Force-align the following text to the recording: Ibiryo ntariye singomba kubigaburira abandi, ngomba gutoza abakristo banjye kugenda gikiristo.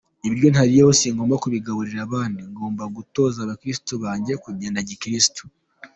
Ibiryo 0.25 0.47
ntariye 0.53 0.83
singomba 0.99 1.41
kubigaburira 1.43 1.99
abandi, 2.07 2.41
ngomba 2.51 2.83
gutoza 2.95 3.37
abakristo 3.41 3.91
banjye 4.03 4.33
kugenda 4.43 4.79
gikiristo. 4.89 5.41